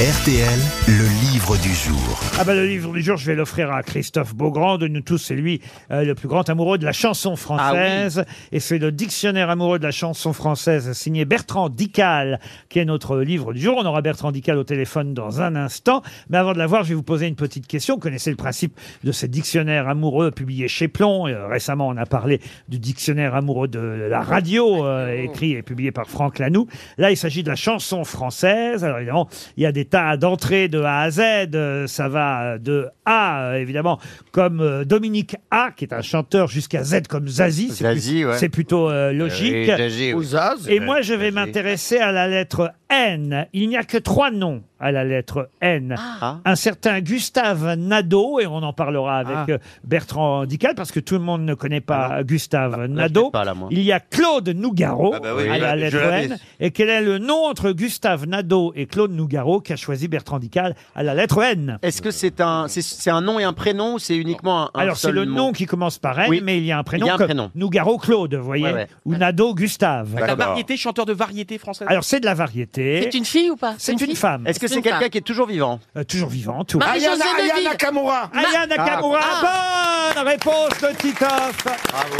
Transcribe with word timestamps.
RTL, 0.00 0.58
le 0.88 1.30
livre 1.30 1.58
du 1.58 1.74
jour. 1.74 2.18
Ah 2.38 2.44
bah 2.44 2.54
le 2.54 2.64
livre 2.64 2.90
du 2.94 3.02
jour, 3.02 3.18
je 3.18 3.26
vais 3.26 3.34
l'offrir 3.34 3.70
à 3.70 3.82
Christophe 3.82 4.34
Beaugrand. 4.34 4.78
De 4.78 4.88
nous 4.88 5.02
tous, 5.02 5.18
c'est 5.18 5.34
lui 5.34 5.60
euh, 5.90 6.04
le 6.04 6.14
plus 6.14 6.26
grand 6.26 6.48
amoureux 6.48 6.78
de 6.78 6.86
la 6.86 6.92
chanson 6.92 7.36
française. 7.36 8.24
Et 8.50 8.60
c'est 8.60 8.78
le 8.78 8.92
dictionnaire 8.92 9.50
amoureux 9.50 9.78
de 9.78 9.84
la 9.84 9.90
chanson 9.90 10.32
française 10.32 10.90
signé 10.94 11.26
Bertrand 11.26 11.68
Dical, 11.68 12.40
qui 12.70 12.78
est 12.78 12.86
notre 12.86 13.18
livre 13.18 13.52
du 13.52 13.60
jour. 13.60 13.76
On 13.76 13.84
aura 13.84 14.00
Bertrand 14.00 14.32
Dical 14.32 14.56
au 14.56 14.64
téléphone 14.64 15.12
dans 15.12 15.42
un 15.42 15.54
instant. 15.54 16.00
Mais 16.30 16.38
avant 16.38 16.54
de 16.54 16.58
l'avoir, 16.58 16.82
je 16.84 16.88
vais 16.88 16.94
vous 16.94 17.02
poser 17.02 17.26
une 17.26 17.36
petite 17.36 17.66
question. 17.66 17.96
Vous 17.96 18.00
connaissez 18.00 18.30
le 18.30 18.36
principe 18.36 18.80
de 19.04 19.12
ces 19.12 19.28
dictionnaires 19.28 19.86
amoureux 19.86 20.30
publiés 20.30 20.68
chez 20.68 20.88
Plomb. 20.88 21.28
Euh, 21.28 21.46
récemment, 21.46 21.88
on 21.88 21.98
a 21.98 22.06
parlé 22.06 22.40
du 22.70 22.78
dictionnaire 22.78 23.34
amoureux 23.34 23.68
de 23.68 24.06
la 24.08 24.22
radio, 24.22 24.86
euh, 24.86 25.24
écrit 25.24 25.52
et 25.52 25.62
publié 25.62 25.92
par 25.92 26.08
Franck 26.08 26.38
Lanoux. 26.38 26.68
Là, 26.96 27.10
il 27.10 27.18
s'agit 27.18 27.42
de 27.42 27.50
la 27.50 27.56
chanson 27.56 28.02
française. 28.04 28.82
Alors 28.82 28.96
évidemment, 28.96 29.28
il 29.58 29.62
y 29.62 29.66
a 29.66 29.72
des 29.72 29.89
tas 29.90 30.16
d'entrées 30.16 30.68
de 30.68 30.80
A 30.80 31.00
à 31.00 31.10
Z. 31.10 31.20
Euh, 31.54 31.86
Ça 31.86 32.08
va 32.08 32.58
de 32.58 32.88
A, 33.04 33.42
euh, 33.50 33.54
évidemment, 33.56 33.98
comme 34.32 34.60
euh, 34.60 34.84
Dominique 34.84 35.36
A, 35.50 35.70
qui 35.76 35.84
est 35.84 35.92
un 35.92 36.02
chanteur, 36.02 36.48
jusqu'à 36.48 36.84
Z 36.84 37.02
comme 37.08 37.28
Zazie. 37.28 37.68
C'est 37.70 37.84
Zazie, 37.84 38.20
plus- 38.22 38.26
ouais. 38.26 38.38
c'est 38.38 38.48
plutôt 38.48 38.88
euh, 38.88 39.12
logique. 39.12 39.52
Oui, 39.68 40.24
Zazie, 40.24 40.68
oui. 40.68 40.72
Et 40.74 40.80
moi, 40.80 41.00
je 41.02 41.14
vais 41.14 41.30
m'intéresser 41.30 41.98
à 41.98 42.12
la 42.12 42.28
lettre 42.28 42.72
N. 42.88 43.46
Il 43.52 43.68
n'y 43.68 43.76
a 43.76 43.84
que 43.84 43.98
trois 43.98 44.30
noms 44.30 44.62
à 44.80 44.90
la 44.92 45.04
lettre 45.04 45.48
N. 45.60 45.94
Ah. 46.20 46.38
Un 46.44 46.54
certain 46.56 47.00
Gustave 47.00 47.74
Nadeau, 47.76 48.40
et 48.40 48.46
on 48.46 48.56
en 48.56 48.72
parlera 48.72 49.18
avec 49.18 49.36
Ah. 49.36 49.46
euh, 49.50 49.58
Bertrand 49.84 50.46
Dical, 50.46 50.74
parce 50.74 50.90
que 50.92 51.00
tout 51.00 51.14
le 51.14 51.20
monde 51.20 51.42
ne 51.42 51.54
connaît 51.54 51.80
pas 51.80 52.22
Gustave 52.22 52.76
Là, 52.78 52.86
je 52.86 52.90
Nadeau. 52.92 53.24
sais 53.26 53.30
pas, 53.32 53.44
là, 53.44 53.54
moi. 53.54 53.68
Il 53.70 53.80
y 53.82 53.92
a 53.92 54.00
Claude 54.00 54.48
Nougaro 54.50 55.12
Ah 55.14 55.20
bah 55.20 55.30
oui, 55.36 55.48
à 55.48 55.54
je 55.56 55.60
la 55.60 55.76
l'avais- 55.76 55.80
lettre 55.82 55.96
l'avais. 55.98 56.24
N. 56.24 56.38
Et 56.60 56.70
quel 56.70 56.88
est 56.88 57.02
le 57.02 57.18
nom 57.18 57.44
entre 57.46 57.72
Gustave 57.72 58.26
Nadeau 58.26 58.72
et 58.74 58.86
Claude 58.86 59.12
Nougaro 59.12 59.60
qu'a 59.60 59.76
choisi 59.80 60.08
Bertrand 60.08 60.38
Dical 60.38 60.74
à 60.94 61.02
la 61.02 61.14
lettre 61.14 61.42
N 61.42 61.78
Est-ce 61.82 62.02
que 62.02 62.10
c'est 62.10 62.40
un, 62.40 62.68
c'est, 62.68 62.82
c'est 62.82 63.10
un 63.10 63.20
nom 63.20 63.38
et 63.38 63.44
un 63.44 63.52
prénom 63.52 63.94
ou 63.94 63.98
c'est 63.98 64.16
uniquement 64.16 64.62
un, 64.62 64.70
un 64.74 64.80
alors 64.82 64.96
c'est 64.96 65.08
seul 65.08 65.14
le 65.16 65.24
mot 65.26 65.36
nom 65.36 65.52
qui 65.52 65.66
commence 65.66 65.98
par 65.98 66.18
N, 66.20 66.26
Oui. 66.30 66.40
mais 66.44 66.58
il 66.58 66.64
y 66.64 66.72
a 66.72 66.78
un 66.78 66.82
prénom 66.84 67.06
Il 67.06 67.08
y 67.08 67.10
a 67.10 67.14
un 67.14 67.18
comme 67.18 67.26
prénom. 67.26 67.50
Nougaro 67.54 67.98
Claude, 67.98 68.34
vous 68.34 68.44
voyez, 68.44 68.64
Ouais, 68.64 68.72
ouais. 68.72 68.88
ou 69.04 69.14
Nadeau 69.16 69.54
Gustave. 69.54 70.14
La 70.18 70.34
variété, 70.34 70.76
chanteur 70.76 71.06
de 71.06 71.12
variété 71.12 71.58
française. 71.58 71.88
Alors 71.90 72.04
c'est 72.04 72.20
de 72.20 72.26
la 72.26 72.34
variété. 72.34 73.00
C'est 73.10 73.18
une 73.18 73.24
fille 73.24 73.50
ou 73.50 73.56
pas 73.56 73.74
C'est 73.78 74.00
une 74.00 74.14
femme, 74.16 74.46
Est-ce 74.46 74.60
que 74.60 74.66
C'est 74.68 74.82
quelqu'un 74.82 75.00
femme. 75.00 75.08
qui 75.10 75.18
est 75.18 75.22
toujours 75.22 75.46
vivant? 75.46 75.80
Euh, 75.96 76.04
toujours 76.04 76.28
vivante. 76.28 76.74
oui. 76.74 76.80
Marie-Josée 76.80 77.22
Ayana, 77.22 77.24
Ayana 77.38 77.54
Deville. 77.54 77.68
Nakamura. 77.70 78.30
Aya 78.34 78.66
Nakamura, 78.66 79.20
Ah. 79.22 80.12
bonne 80.14 80.26
réponse 80.28 80.80
de 80.82 80.96
Titoff. 80.96 81.64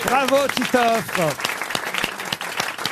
Bravo, 0.07 0.37
Titoff. 0.55 1.50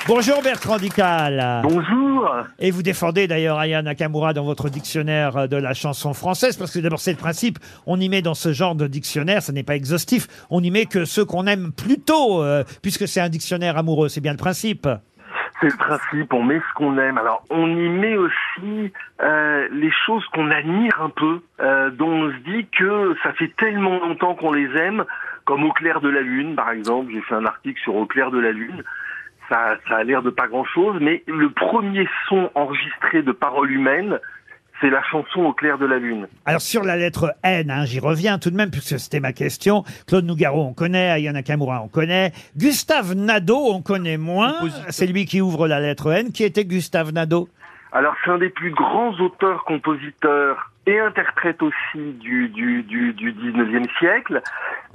Bonjour 0.08 0.42
Bertrand 0.42 0.78
Dical. 0.78 1.60
Bonjour. 1.64 2.34
Et 2.58 2.70
vous 2.70 2.82
défendez 2.82 3.28
d'ailleurs 3.28 3.58
Aya 3.58 3.82
Nakamura 3.82 4.32
dans 4.32 4.42
votre 4.42 4.70
dictionnaire 4.70 5.48
de 5.48 5.56
la 5.58 5.74
chanson 5.74 6.14
française, 6.14 6.56
parce 6.56 6.72
que 6.72 6.78
d'abord 6.78 6.98
c'est 6.98 7.10
le 7.12 7.18
principe, 7.18 7.58
on 7.86 8.00
y 8.00 8.08
met 8.08 8.22
dans 8.22 8.32
ce 8.32 8.54
genre 8.54 8.74
de 8.74 8.86
dictionnaire, 8.86 9.42
ce 9.42 9.52
n'est 9.52 9.64
pas 9.64 9.76
exhaustif, 9.76 10.26
on 10.48 10.62
y 10.62 10.70
met 10.70 10.86
que 10.86 11.04
ceux 11.04 11.26
qu'on 11.26 11.46
aime 11.46 11.72
plutôt, 11.76 12.42
euh, 12.42 12.64
puisque 12.80 13.06
c'est 13.06 13.20
un 13.20 13.28
dictionnaire 13.28 13.76
amoureux, 13.76 14.08
c'est 14.08 14.22
bien 14.22 14.32
le 14.32 14.38
principe. 14.38 14.88
C'est 15.60 15.66
le 15.68 15.76
principe, 15.76 16.32
on 16.32 16.42
met 16.42 16.58
ce 16.58 16.74
qu'on 16.74 16.96
aime. 16.96 17.18
Alors, 17.18 17.44
on 17.50 17.66
y 17.66 17.88
met 17.90 18.16
aussi 18.16 18.90
euh, 19.22 19.68
les 19.72 19.92
choses 20.06 20.24
qu'on 20.32 20.50
admire 20.50 21.02
un 21.02 21.10
peu, 21.10 21.42
euh, 21.60 21.90
dont 21.90 22.08
on 22.08 22.30
se 22.30 22.36
dit 22.50 22.66
que 22.78 23.14
ça 23.22 23.34
fait 23.34 23.52
tellement 23.58 24.00
longtemps 24.00 24.34
qu'on 24.34 24.52
les 24.52 24.70
aime, 24.78 25.04
comme 25.44 25.64
Au 25.64 25.72
clair 25.72 26.00
de 26.00 26.08
la 26.08 26.20
lune, 26.22 26.54
par 26.56 26.70
exemple. 26.70 27.12
J'ai 27.12 27.22
fait 27.22 27.34
un 27.34 27.44
article 27.44 27.80
sur 27.82 27.94
Au 27.96 28.06
clair 28.06 28.30
de 28.30 28.38
la 28.38 28.52
lune. 28.52 28.84
Ça, 29.48 29.76
ça 29.88 29.96
a 29.96 30.04
l'air 30.04 30.22
de 30.22 30.30
pas 30.30 30.46
grand-chose, 30.46 30.98
mais 31.00 31.22
le 31.26 31.50
premier 31.50 32.06
son 32.28 32.50
enregistré 32.54 33.22
de 33.22 33.32
paroles 33.32 33.70
humaines, 33.70 34.18
c'est 34.80 34.90
la 34.90 35.02
chanson 35.02 35.40
Au 35.40 35.52
clair 35.52 35.78
de 35.78 35.86
la 35.86 35.98
lune. 35.98 36.28
Alors 36.44 36.60
sur 36.60 36.84
la 36.84 36.96
lettre 36.96 37.34
N, 37.42 37.70
hein, 37.70 37.84
j'y 37.84 37.98
reviens 37.98 38.38
tout 38.38 38.50
de 38.50 38.56
même 38.56 38.70
puisque 38.70 38.98
c'était 38.98 39.20
ma 39.20 39.32
question. 39.32 39.84
Claude 40.06 40.24
Nougaro, 40.24 40.62
on 40.62 40.74
connaît. 40.74 41.10
Aya 41.10 41.32
Nakamura, 41.32 41.82
on 41.82 41.88
connaît. 41.88 42.32
Gustave 42.56 43.14
Nadeau, 43.14 43.72
on 43.72 43.82
connaît 43.82 44.18
moins. 44.18 44.54
C'est 44.90 45.06
lui 45.06 45.24
qui 45.24 45.40
ouvre 45.40 45.66
la 45.66 45.80
lettre 45.80 46.12
N. 46.12 46.32
Qui 46.32 46.44
était 46.44 46.64
Gustave 46.64 47.12
Nadeau? 47.12 47.48
Alors, 47.92 48.14
c'est 48.22 48.30
un 48.30 48.38
des 48.38 48.50
plus 48.50 48.70
grands 48.70 49.18
auteurs, 49.18 49.64
compositeurs 49.64 50.70
et 50.86 50.98
interprètes 51.00 51.62
aussi 51.62 52.12
du, 52.20 52.48
du, 52.48 52.82
du, 52.82 53.12
du 53.14 53.32
19e 53.32 53.86
siècle. 53.98 54.42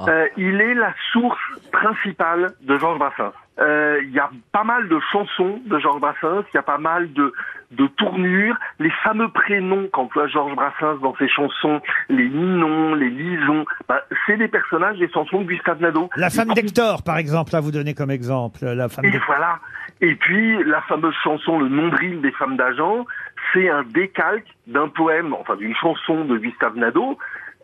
Euh, 0.01 0.27
il 0.37 0.59
est 0.59 0.73
la 0.73 0.93
source 1.11 1.39
principale 1.71 2.53
de 2.61 2.77
Georges 2.77 2.99
Brassens. 2.99 3.33
Euh, 3.59 3.99
Il 4.03 4.11
y 4.11 4.19
a 4.19 4.29
pas 4.51 4.63
mal 4.63 4.89
de 4.89 4.99
chansons 5.11 5.61
de 5.65 5.77
Georges 5.79 6.01
Brassens, 6.01 6.43
il 6.53 6.55
y 6.55 6.57
a 6.57 6.63
pas 6.63 6.79
mal 6.79 7.13
de, 7.13 7.31
de 7.71 7.85
tournures, 7.87 8.55
les 8.79 8.89
fameux 9.03 9.29
prénoms 9.29 9.87
qu'emploie 9.93 10.27
Georges 10.27 10.55
Brassens 10.55 10.97
dans 11.01 11.15
ses 11.17 11.27
chansons, 11.29 11.79
les 12.09 12.27
Ninon, 12.27 12.95
les 12.95 13.09
Lisons, 13.09 13.65
bah, 13.87 14.01
c'est 14.25 14.37
des 14.37 14.47
personnages 14.47 14.97
des 14.97 15.09
chansons 15.11 15.41
de 15.41 15.45
Gustave 15.45 15.79
Nadeau. 15.81 16.09
La 16.15 16.31
femme 16.31 16.53
d'Hector, 16.53 17.03
par 17.03 17.17
exemple, 17.17 17.55
à 17.55 17.59
vous 17.59 17.71
donner 17.71 17.93
comme 17.93 18.11
exemple. 18.11 18.65
La 18.65 18.89
femme 18.89 19.05
Et 19.05 19.19
voilà. 19.27 19.59
Et 20.01 20.15
puis, 20.15 20.63
la 20.63 20.81
fameuse 20.81 21.15
chanson 21.23 21.59
Le 21.59 21.69
nombril 21.69 22.21
des 22.21 22.31
femmes 22.31 22.57
d'agent, 22.57 23.05
c'est 23.53 23.69
un 23.69 23.83
décalque 23.83 24.47
d'un 24.65 24.87
poème, 24.87 25.33
enfin 25.33 25.55
d'une 25.55 25.75
chanson 25.75 26.25
de 26.25 26.37
Gustave 26.37 26.75
Nadeau, 26.75 27.17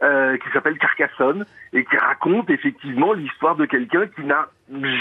euh, 0.04 0.38
qui 0.38 0.50
s'appelle 0.52 0.78
Carcassonne, 0.78 1.46
et 1.74 1.84
qui 1.84 1.98
raconte 1.98 2.50
effectivement 2.50 3.14
l'histoire 3.14 3.56
de 3.56 3.66
quelqu'un 3.66 4.08
qui 4.08 4.24
n'a 4.24 4.48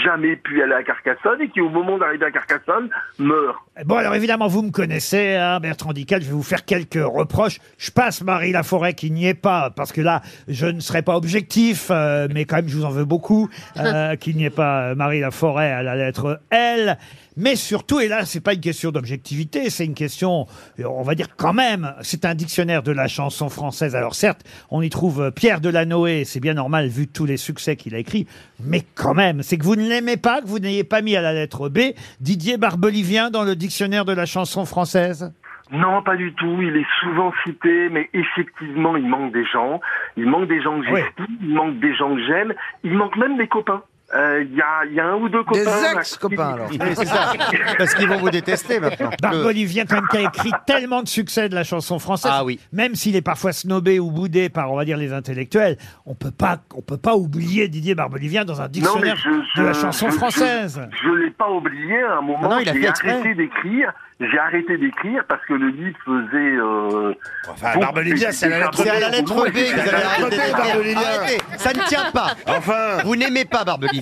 jamais 0.03 0.35
pu 0.35 0.61
aller 0.63 0.73
à 0.73 0.83
Carcassonne 0.83 1.41
et 1.41 1.49
qui, 1.49 1.61
au 1.61 1.69
moment 1.69 1.97
d'arriver 1.97 2.25
à 2.25 2.31
Carcassonne, 2.31 2.89
meurt. 3.17 3.57
Bon, 3.85 3.95
alors 3.95 4.15
évidemment, 4.15 4.47
vous 4.47 4.63
me 4.63 4.71
connaissez, 4.71 5.35
hein, 5.35 5.59
Bertrand 5.59 5.93
Dical, 5.93 6.21
je 6.21 6.27
vais 6.27 6.33
vous 6.33 6.43
faire 6.43 6.65
quelques 6.65 7.01
reproches. 7.01 7.59
Je 7.77 7.91
passe 7.91 8.23
Marie 8.23 8.51
Laforêt 8.51 8.93
qui 8.93 9.11
n'y 9.11 9.27
est 9.27 9.33
pas, 9.33 9.69
parce 9.69 9.91
que 9.91 10.01
là, 10.01 10.21
je 10.47 10.65
ne 10.65 10.79
serai 10.79 11.01
pas 11.01 11.15
objectif, 11.15 11.89
euh, 11.91 12.27
mais 12.33 12.45
quand 12.45 12.57
même, 12.57 12.67
je 12.67 12.77
vous 12.77 12.85
en 12.85 12.89
veux 12.89 13.05
beaucoup, 13.05 13.49
euh, 13.77 14.15
qu'il 14.19 14.37
n'y 14.37 14.45
ait 14.45 14.49
pas 14.49 14.89
euh, 14.89 14.95
Marie 14.95 15.19
Laforêt 15.19 15.71
à 15.71 15.83
la 15.83 15.95
lettre 15.95 16.41
L. 16.49 16.97
Mais 17.41 17.55
surtout, 17.55 18.01
et 18.01 18.09
là, 18.09 18.25
c'est 18.25 18.41
pas 18.41 18.53
une 18.53 18.59
question 18.59 18.91
d'objectivité, 18.91 19.69
c'est 19.69 19.85
une 19.85 19.93
question, 19.93 20.45
on 20.83 21.03
va 21.03 21.15
dire 21.15 21.37
quand 21.37 21.53
même, 21.53 21.93
c'est 22.01 22.25
un 22.25 22.35
dictionnaire 22.35 22.83
de 22.83 22.91
la 22.91 23.07
chanson 23.07 23.47
française. 23.47 23.95
Alors 23.95 24.13
certes, 24.13 24.41
on 24.69 24.81
y 24.81 24.89
trouve 24.89 25.21
euh, 25.21 25.31
Pierre 25.31 25.61
Delanoë, 25.61 26.25
c'est 26.25 26.41
bien 26.41 26.53
normal 26.53 26.89
vu 26.89 27.07
tous 27.07 27.25
les 27.25 27.37
succès 27.37 27.77
qu'il 27.77 27.95
a 27.95 27.99
écrits, 27.99 28.27
mais 28.61 28.83
quand 28.93 29.13
même, 29.13 29.41
c'est 29.41 29.55
que 29.59 29.63
vous 29.63 29.75
ne 29.75 29.87
l'aimez 29.87 30.17
pas, 30.17 30.41
que 30.41 30.47
vous 30.47 30.59
n'ayez 30.59 30.83
pas 30.83 31.01
mis 31.01 31.15
à 31.15 31.21
la 31.21 31.33
lettre 31.33 31.69
B 31.69 31.79
Didier 32.19 32.57
Barbelivien 32.57 33.29
dans 33.29 33.43
le 33.43 33.55
dictionnaire 33.55 34.05
de 34.05 34.13
la 34.13 34.25
chanson 34.25 34.65
française? 34.65 35.33
Non, 35.71 36.01
pas 36.01 36.15
du 36.15 36.33
tout. 36.33 36.61
Il 36.61 36.75
est 36.77 36.87
souvent 36.99 37.31
cité, 37.45 37.89
mais 37.89 38.09
effectivement, 38.13 38.97
il 38.97 39.07
manque 39.07 39.33
des 39.33 39.45
gens. 39.45 39.79
Il 40.17 40.25
manque 40.25 40.47
des 40.47 40.61
gens 40.61 40.79
que 40.79 40.87
j'estime, 40.87 41.37
il 41.41 41.53
manque 41.53 41.79
des 41.79 41.95
gens 41.95 42.15
que 42.15 42.25
j'aime. 42.25 42.53
Il 42.83 42.93
manque 42.93 43.15
même 43.17 43.37
des 43.37 43.47
copains. 43.47 43.83
Euh, 44.15 44.43
Il 44.43 44.55
y, 44.57 44.61
a, 44.61 44.85
il 44.89 44.93
y 44.95 44.99
a 44.99 45.05
un 45.05 45.15
ou 45.15 45.29
deux 45.29 45.43
copains. 45.43 45.59
Des 45.63 45.97
ex-copains, 45.99 46.53
alors. 46.53 46.67
Oui, 46.71 46.79
c'est 46.95 47.05
ça. 47.05 47.33
Parce 47.77 47.93
qu'ils 47.93 48.07
vont 48.07 48.17
vous 48.17 48.29
détester 48.31 48.79
maintenant. 48.79 49.11
Barbelivien, 49.21 49.85
quand 49.85 49.95
même, 49.95 50.07
qui 50.09 50.17
a 50.17 50.21
écrit 50.21 50.51
tellement 50.65 51.03
de 51.03 51.07
succès 51.07 51.47
de 51.49 51.55
la 51.55 51.63
chanson 51.63 51.99
française. 51.99 52.31
Ah 52.33 52.43
oui. 52.43 52.59
Même 52.73 52.95
s'il 52.95 53.15
est 53.15 53.21
parfois 53.21 53.51
snobé 53.53 53.99
ou 53.99 54.09
boudé 54.11 54.49
par, 54.49 54.71
on 54.71 54.75
va 54.77 54.85
dire, 54.85 54.97
les 54.97 55.13
intellectuels, 55.13 55.77
on 56.07 56.15
peut 56.15 56.31
pas, 56.31 56.57
on 56.75 56.81
peut 56.81 56.97
pas 56.97 57.15
oublier 57.15 57.67
Didier 57.67 57.93
Barbelivien 57.95 58.45
dans 58.45 58.59
un 58.61 58.65
Non, 58.65 58.69
dictionnaire 58.69 59.15
je, 59.17 59.61
de 59.61 59.65
la 59.67 59.73
chanson 59.73 60.09
je- 60.09 60.15
française. 60.15 60.81
Je, 60.91 61.07
je 61.07 61.13
l'ai 61.13 61.31
pas 61.31 61.49
oublié. 61.49 62.01
À 62.01 62.17
un 62.17 62.21
moment, 62.21 62.49
non, 62.49 62.59
il 62.59 62.69
a 62.69 62.73
j'ai 62.73 62.81
fait 62.81 62.87
arrêté 62.87 63.35
d'écrire. 63.35 63.93
J'ai 64.21 64.37
arrêté 64.37 64.77
d'écrire 64.77 65.23
parce 65.29 65.39
que 65.45 65.53
le 65.53 65.69
livre 65.69 65.97
faisait. 66.05 66.57
Euh, 66.57 67.13
Enfin, 67.49 67.69
bon, 67.75 67.79
Barbelivien, 67.79 68.31
c'est 68.31 68.49
la 68.49 68.59
lettre 68.59 68.71
C'est 68.75 68.89
à 68.89 68.99
la 68.99 69.09
lettre 69.09 69.33
B 69.33 69.53
que 69.53 69.73
vous 69.73 69.79
avez 69.79 70.03
arrêté 70.03 70.37
B, 70.37 70.57
Barbelivien. 70.57 71.37
Ça 71.57 71.73
ne 71.73 71.79
tient 71.87 72.11
pas. 72.11 72.31
Enfin, 72.47 72.97
Vous 73.05 73.15
n'aimez 73.15 73.45
pas 73.45 73.63
Barbelivien, 73.63 73.98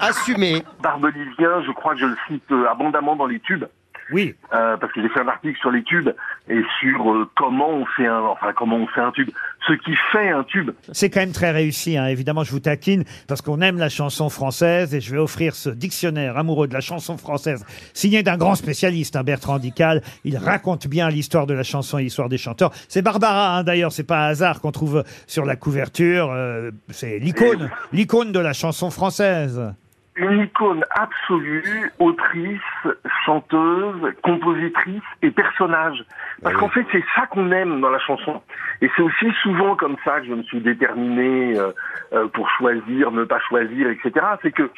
assumez. 0.00 0.62
Barbelivien, 0.82 1.62
je 1.66 1.72
crois 1.72 1.94
que 1.94 2.00
je 2.00 2.06
le 2.06 2.16
cite 2.28 2.50
euh, 2.52 2.66
abondamment 2.70 3.16
dans 3.16 3.26
les 3.26 3.40
tubes. 3.40 3.64
Oui. 4.10 4.34
euh, 4.52 4.76
parce 4.76 4.92
que 4.92 5.00
j'ai 5.00 5.08
fait 5.08 5.20
un 5.20 5.28
article 5.28 5.58
sur 5.58 5.70
les 5.70 5.82
tubes 5.84 6.10
et 6.48 6.62
sur 6.80 7.12
euh, 7.12 7.30
comment 7.34 7.70
on 7.70 7.86
fait 7.86 8.06
un, 8.06 8.20
enfin 8.20 8.52
comment 8.52 8.76
on 8.76 8.86
fait 8.88 9.00
un 9.00 9.10
tube, 9.12 9.30
ce 9.66 9.72
qui 9.74 9.92
fait 10.12 10.30
un 10.30 10.44
tube. 10.44 10.70
C'est 10.92 11.10
quand 11.10 11.20
même 11.20 11.32
très 11.32 11.50
réussi, 11.50 11.96
hein. 11.96 12.06
évidemment, 12.06 12.44
je 12.44 12.50
vous 12.50 12.60
taquine, 12.60 13.04
parce 13.28 13.42
qu'on 13.42 13.60
aime 13.60 13.78
la 13.78 13.88
chanson 13.88 14.28
française, 14.28 14.94
et 14.94 15.00
je 15.00 15.12
vais 15.12 15.18
offrir 15.18 15.54
ce 15.54 15.70
dictionnaire 15.70 16.36
amoureux 16.36 16.68
de 16.68 16.74
la 16.74 16.80
chanson 16.80 17.16
française, 17.16 17.64
signé 17.94 18.22
d'un 18.22 18.36
grand 18.36 18.54
spécialiste, 18.54 19.16
hein, 19.16 19.22
Bertrand 19.22 19.58
Dical. 19.58 20.02
Il 20.24 20.36
raconte 20.36 20.86
bien 20.86 21.08
l'histoire 21.08 21.46
de 21.46 21.54
la 21.54 21.62
chanson 21.62 21.98
et 21.98 22.04
l'histoire 22.04 22.28
des 22.28 22.38
chanteurs. 22.38 22.72
C'est 22.88 23.02
Barbara, 23.02 23.58
hein, 23.58 23.64
d'ailleurs, 23.64 23.92
c'est 23.92 24.04
pas 24.04 24.26
un 24.26 24.30
hasard 24.30 24.60
qu'on 24.60 24.72
trouve 24.72 25.04
sur 25.26 25.44
la 25.44 25.56
couverture. 25.56 26.30
euh, 26.32 26.70
c'est 26.90 27.18
l'icône, 27.18 27.70
l'icône 27.92 28.32
de 28.32 28.38
la 28.38 28.52
chanson 28.52 28.90
française. 28.90 29.60
Une 30.14 30.40
icône 30.42 30.84
absolue, 30.90 31.90
autrice, 31.98 32.60
chanteuse, 33.24 34.12
compositrice 34.22 35.02
et 35.22 35.30
personnage. 35.30 36.04
Parce 36.42 36.54
qu'en 36.56 36.68
fait, 36.68 36.84
c'est 36.92 37.04
ça 37.14 37.26
qu'on 37.26 37.50
aime 37.50 37.80
dans 37.80 37.88
la 37.88 37.98
chanson. 37.98 38.42
Et 38.82 38.90
c'est 38.94 39.02
aussi 39.02 39.32
souvent 39.42 39.74
comme 39.74 39.96
ça 40.04 40.20
que 40.20 40.26
je 40.26 40.34
me 40.34 40.42
suis 40.42 40.60
déterminé 40.60 41.58
euh, 41.58 41.72
euh, 42.12 42.28
pour 42.28 42.48
choisir, 42.50 43.10
ne 43.10 43.24
pas 43.24 43.40
choisir, 43.48 43.88
etc. 43.88 44.12
C'est 44.42 44.52
que 44.52 44.70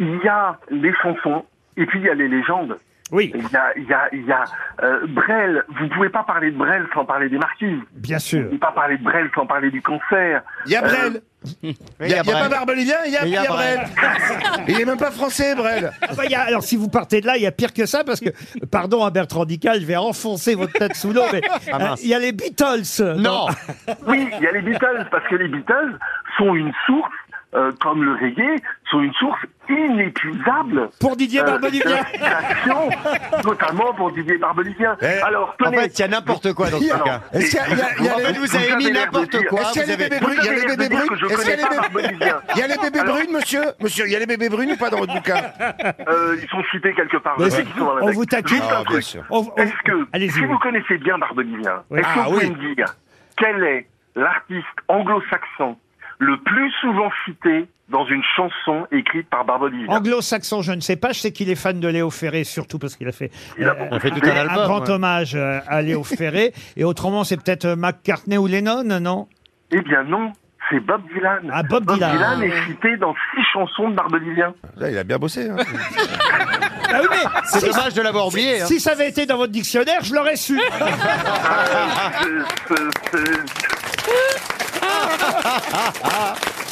il 0.00 0.18
y 0.24 0.28
a 0.28 0.58
les 0.70 0.92
chansons 0.94 1.44
et 1.76 1.86
puis 1.86 2.00
il 2.00 2.06
y 2.06 2.08
a 2.08 2.14
les 2.14 2.28
légendes. 2.28 2.76
Oui. 3.12 3.30
Il 3.34 3.42
y 3.42 3.56
a, 3.56 3.72
il 3.76 3.84
y 3.84 3.92
a, 3.92 4.08
il 4.12 4.24
y 4.24 4.32
a 4.32 4.44
euh, 4.82 5.06
Brel. 5.06 5.64
Vous 5.68 5.86
pouvez 5.88 6.08
pas 6.08 6.22
parler 6.22 6.50
de 6.50 6.56
Brel 6.56 6.86
sans 6.94 7.04
parler 7.04 7.28
des 7.28 7.36
marquises. 7.38 7.78
Bien 7.92 8.16
Vous 8.16 8.22
sûr. 8.22 8.44
pouvez 8.46 8.58
pas 8.58 8.72
parler 8.72 8.96
de 8.96 9.04
Brel 9.04 9.30
sans 9.34 9.46
parler 9.46 9.70
du 9.70 9.82
concert. 9.82 10.42
Il 10.66 10.72
y 10.72 10.76
a 10.76 10.80
Brel. 10.80 11.12
Y 11.12 11.16
a, 11.18 11.20
il 11.62 11.74
y 12.08 12.14
a 12.14 12.22
pas 12.24 12.48
Barbelivien, 12.48 12.96
il 13.06 13.12
y 13.12 13.16
a, 13.16 13.24
Il 13.26 13.32
y 13.32 13.36
a 13.36 13.44
Brel. 13.44 13.80
Il 14.68 14.80
est 14.80 14.84
même 14.84 14.96
pas 14.98 15.10
français, 15.10 15.54
Brel. 15.54 15.92
Ah 16.02 16.08
bah, 16.16 16.24
il 16.24 16.30
y 16.30 16.34
a- 16.34 16.42
alors 16.42 16.62
si 16.62 16.76
vous 16.76 16.88
partez 16.88 17.20
de 17.20 17.26
là, 17.26 17.36
il 17.36 17.42
y 17.42 17.46
a 17.46 17.52
pire 17.52 17.72
que 17.72 17.86
ça 17.86 18.04
parce 18.04 18.20
que, 18.20 18.30
pardon 18.70 19.04
à 19.04 19.10
Bertrand 19.10 19.44
Dical, 19.44 19.80
je 19.80 19.86
vais 19.86 19.96
enfoncer 19.96 20.54
votre 20.54 20.72
tête 20.72 20.94
sous 20.94 21.12
l'eau, 21.12 21.22
mais 21.32 21.42
Ah, 21.72 21.78
mince. 21.78 22.00
euh, 22.00 22.02
il 22.04 22.08
y 22.10 22.14
a 22.14 22.18
les 22.18 22.32
Beatles. 22.32 23.16
Non 23.18 23.46
Oui, 24.06 24.28
il 24.38 24.42
y 24.42 24.46
a 24.46 24.52
les 24.52 24.62
Beatles, 24.62 25.06
parce 25.10 25.26
que 25.28 25.34
les 25.36 25.48
Beatles 25.48 25.98
sont 26.38 26.54
une 26.54 26.72
source, 26.86 27.10
euh, 27.54 27.70
comme 27.80 28.02
le 28.04 28.12
reggae, 28.12 28.60
sont 28.90 29.00
une 29.00 29.12
source 29.14 29.40
inépuisable. 29.68 30.88
Pour 31.00 31.16
Didier 31.16 31.40
euh, 31.40 31.44
Barbelivien. 31.44 31.98
notamment 33.44 33.92
pour 33.94 34.12
Didier 34.12 34.38
Barbelivien. 34.38 34.96
Eh, 35.02 35.06
Alors, 35.22 35.54
En 35.60 35.64
tenez, 35.64 35.76
fait, 35.82 35.98
il 35.98 36.00
y 36.00 36.04
a 36.04 36.08
n'importe 36.08 36.52
quoi 36.54 36.70
dans 36.70 36.78
ce 36.80 36.92
Alors, 36.92 37.04
cas. 37.04 37.20
Est-ce 37.32 37.50
qu'il 37.50 37.58
y 37.58 37.62
a, 37.62 37.66
il 37.70 37.76
y 37.78 37.80
a- 37.82 37.88
il 37.98 38.04
y 38.04 38.08
a 38.08 38.14
En 38.14 38.18
les- 38.32 38.38
vous 38.38 38.56
avez 38.56 38.76
mis 38.76 38.90
n'importe 38.90 39.46
quoi. 39.48 39.60
Est-ce 39.60 39.72
qu'il 39.72 39.82
y 39.82 39.84
a 39.84 39.84
vous 39.84 39.88
les 39.88 39.92
avez- 39.92 40.08
bébés 40.08 40.18
Vous 40.18 40.26
brunes 40.26 40.38
Il 40.40 40.44
y 40.44 40.48
a 40.48 40.50
avez 40.52 40.60
les 40.60 40.66
l'air 40.66 40.76
de 40.76 40.82
bébés 40.82 40.88
dire 40.96 41.02
que 41.02 41.06
brunes 41.14 41.18
je 41.20 41.26
Est-ce 41.26 41.42
qu'il 41.42 41.50
y 41.50 41.52
a 41.52 41.56
connais 41.56 41.56
les 41.56 41.62
pas 41.62 41.88
bébés 41.88 42.02
Barbelivien. 42.02 42.40
Il 42.54 42.58
y 42.58 42.62
a 42.62 42.66
les 42.68 42.76
bébés 42.78 42.98
Alors- 43.00 43.14
brunes, 43.16 43.32
monsieur 43.32 43.62
Monsieur, 43.80 44.06
il 44.06 44.12
y 44.12 44.16
a 44.16 44.18
les 44.18 44.26
bébés 44.26 44.48
brunes 44.48 44.72
ou 44.72 44.76
pas 44.76 44.90
dans 44.90 44.98
votre 44.98 45.14
bouquin 45.14 45.36
euh, 46.08 46.36
ils 46.42 46.48
sont 46.48 46.62
cités 46.70 46.94
quelque 46.94 47.16
part. 47.18 47.34
Mais 47.38 47.44
je 47.46 47.50
sais 47.50 47.56
c'est- 47.58 47.62
qu'ils 47.64 47.78
sont 47.78 47.84
dans 47.86 47.96
la 47.96 48.04
on 48.04 48.10
vous 48.12 48.24
taquine. 48.26 48.56
Juste 48.56 48.62
un 48.64 48.68
Ah, 48.72 48.74
bien 48.76 48.84
truc. 48.84 49.02
sûr. 49.02 49.22
On- 49.30 49.38
on- 49.40 49.56
Est-ce 49.56 49.72
que, 49.84 50.06
Allez-y. 50.12 50.30
si 50.30 50.40
oui. 50.40 50.46
vous 50.46 50.58
connaissez 50.58 50.98
bien 50.98 51.18
Barbelivien, 51.18 51.82
Oui. 51.90 52.00
est-ce 52.00 52.08
que 52.08 52.12
Ah, 52.18 52.22
vous 52.26 52.32
pouvez 52.34 52.46
oui. 52.46 52.50
me 52.68 52.74
dire 52.74 52.94
quel 53.36 53.62
est 53.64 53.86
l'artiste 54.16 54.66
anglo-saxon 54.88 55.76
le 56.22 56.36
plus 56.38 56.70
souvent 56.80 57.10
cité 57.24 57.66
dans 57.88 58.06
une 58.06 58.22
chanson 58.36 58.86
écrite 58.92 59.28
par 59.28 59.44
Barbelivien 59.44 59.88
Anglo-saxon, 59.94 60.62
je 60.62 60.72
ne 60.72 60.80
sais 60.80 60.96
pas. 60.96 61.12
Je 61.12 61.18
sais 61.20 61.32
qu'il 61.32 61.50
est 61.50 61.56
fan 61.56 61.78
de 61.80 61.88
Léo 61.88 62.10
Ferré, 62.10 62.44
surtout 62.44 62.78
parce 62.78 62.94
qu'il 62.96 63.08
a 63.08 63.12
fait, 63.12 63.30
Il 63.58 63.64
a 63.68 63.72
euh, 63.72 63.74
beaucoup 63.74 63.94
On 63.96 64.00
fait 64.00 64.08
tout 64.10 64.14
cité. 64.16 64.30
un 64.30 64.36
album. 64.48 64.64
grand 64.64 64.80
ouais. 64.84 64.90
hommage 64.90 65.34
euh, 65.34 65.58
à 65.66 65.82
Léo 65.82 66.02
Ferré. 66.04 66.52
Et 66.76 66.84
autrement, 66.84 67.24
c'est 67.24 67.36
peut-être 67.36 67.64
euh, 67.66 67.76
McCartney 67.76 68.38
ou 68.38 68.46
Lennon, 68.46 68.84
non? 69.00 69.26
Eh 69.72 69.80
bien 69.82 70.04
non, 70.04 70.32
c'est 70.70 70.80
Bob 70.80 71.02
Dylan. 71.12 71.50
Ah, 71.52 71.62
Bob 71.64 71.84
Dylan. 71.92 72.42
est 72.42 72.66
cité 72.66 72.96
dans 72.96 73.14
six 73.34 73.42
chansons 73.52 73.90
de 73.90 73.94
Barbelivien. 73.96 74.54
Là, 74.76 74.90
il 74.90 74.96
a 74.96 75.04
bien 75.04 75.18
bossé. 75.18 75.50
Hein. 75.50 75.56
Ah 76.94 77.00
oui, 77.02 77.06
mais 77.10 77.16
C'est 77.44 77.60
si, 77.60 77.66
dommage 77.70 77.94
de 77.94 78.00
l'avoir 78.02 78.28
oublié. 78.28 78.62
hein. 78.62 78.66
si 78.66 78.80
ça 78.80 78.92
avait 78.92 79.08
été 79.08 79.26
dans 79.26 79.36
votre 79.38 79.52
dictionnaire, 79.52 80.02
je 80.02 80.14
l'aurais 80.14 80.36
su. 80.36 80.58
C'est- 82.68 82.74
c'est- 83.12 84.51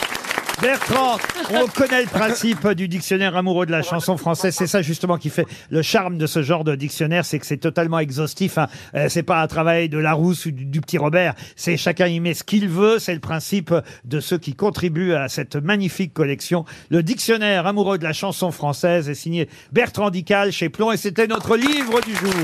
Bertrand, 0.61 1.17
on 1.55 1.67
connaît 1.69 2.03
le 2.03 2.09
principe 2.09 2.69
du 2.73 2.87
dictionnaire 2.87 3.35
amoureux 3.35 3.65
de 3.65 3.71
la 3.71 3.81
chanson 3.83 4.19
française. 4.19 4.55
C'est 4.55 4.67
ça 4.67 4.83
justement 4.83 5.17
qui 5.17 5.31
fait 5.31 5.47
le 5.71 5.81
charme 5.81 6.19
de 6.19 6.27
ce 6.27 6.43
genre 6.43 6.65
de 6.65 6.75
dictionnaire, 6.75 7.25
c'est 7.25 7.39
que 7.39 7.47
c'est 7.47 7.57
totalement 7.57 7.99
exhaustif. 7.99 8.59
hein. 8.59 8.69
Euh, 8.95 9.07
c'est 9.09 9.23
pas 9.23 9.41
un 9.41 9.47
travail 9.47 9.89
de 9.89 9.97
Larousse 9.97 10.45
ou 10.45 10.51
du, 10.51 10.67
du 10.67 10.83
petit 10.83 10.99
Robert. 10.99 11.35
C'est 11.57 11.79
chacun 11.79 12.09
y 12.09 12.21
met 12.21 12.35
ce 12.35 12.45
qu'il 12.45 12.69
veut. 12.69 12.99
C'est 12.99 13.15
le 13.15 13.21
principe 13.21 13.73
de 14.05 14.21
ceux 14.21 14.37
qui 14.37 14.55
contribuent 14.55 15.15
à 15.15 15.31
cette 15.31 15.57
magnifique 15.57 16.13
collection. 16.13 16.67
Le 16.91 17.03
dictionnaire 17.03 17.67
amoureux 17.67 17.97
de 17.97 18.05
la 18.05 18.13
chanson 18.13 18.51
française 18.51 19.09
est 19.09 19.15
signé 19.15 19.49
Bertrand 19.73 20.11
Dical 20.11 20.53
chez 20.53 20.69
Plomb 20.69 20.93
et 20.93 20.99
c'était 20.99 21.27
notre 21.27 21.57
livre 21.57 22.03
du 22.03 22.15
jour. 22.15 22.35